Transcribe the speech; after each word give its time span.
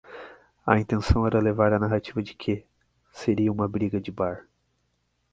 A 0.65 0.79
intenção 0.79 1.27
era 1.27 1.39
levar 1.39 1.71
a 1.71 1.77
narrativa 1.77 2.23
de 2.23 2.33
que 2.33 2.65
"seria 3.11 3.51
uma 3.51 3.67
briga 3.67 4.01
de 4.01 4.11
bar" 4.11 4.47